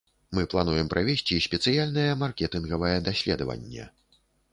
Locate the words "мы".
0.35-0.43